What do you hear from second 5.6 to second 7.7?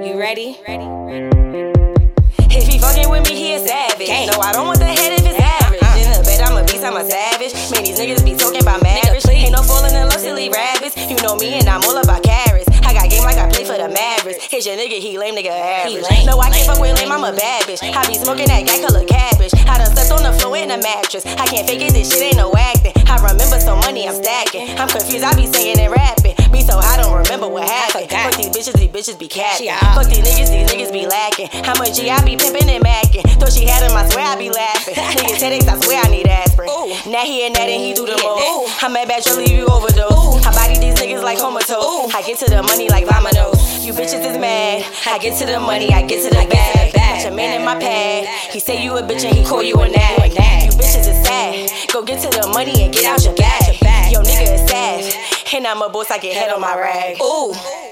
Uh-uh. In the bed, I'm a beast, I'm a savage.